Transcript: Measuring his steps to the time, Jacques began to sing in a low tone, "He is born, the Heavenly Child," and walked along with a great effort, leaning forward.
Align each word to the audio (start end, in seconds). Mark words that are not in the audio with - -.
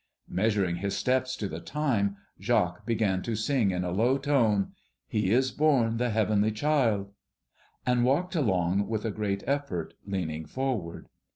Measuring 0.29 0.77
his 0.77 0.97
steps 0.97 1.35
to 1.35 1.47
the 1.47 1.59
time, 1.59 2.17
Jacques 2.39 2.87
began 2.87 3.21
to 3.21 3.35
sing 3.35 3.69
in 3.69 3.83
a 3.83 3.91
low 3.91 4.17
tone, 4.17 4.71
"He 5.07 5.29
is 5.29 5.51
born, 5.51 5.97
the 5.97 6.09
Heavenly 6.09 6.49
Child," 6.51 7.11
and 7.85 8.03
walked 8.03 8.33
along 8.33 8.87
with 8.87 9.05
a 9.05 9.11
great 9.11 9.43
effort, 9.45 9.93
leaning 10.07 10.47
forward. 10.47 11.07